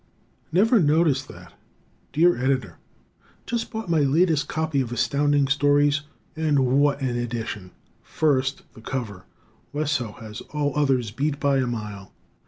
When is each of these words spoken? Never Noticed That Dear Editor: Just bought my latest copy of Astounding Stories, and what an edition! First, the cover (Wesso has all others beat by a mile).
Never 0.51 0.79
Noticed 0.79 1.27
That 1.27 1.53
Dear 2.11 2.35
Editor: 2.35 2.79
Just 3.45 3.69
bought 3.69 3.87
my 3.87 3.99
latest 3.99 4.47
copy 4.47 4.81
of 4.81 4.91
Astounding 4.91 5.47
Stories, 5.47 6.01
and 6.35 6.65
what 6.81 6.99
an 7.01 7.15
edition! 7.19 7.69
First, 8.01 8.63
the 8.73 8.81
cover 8.81 9.25
(Wesso 9.73 10.13
has 10.13 10.41
all 10.55 10.73
others 10.75 11.11
beat 11.11 11.39
by 11.39 11.57
a 11.57 11.67
mile). 11.67 12.11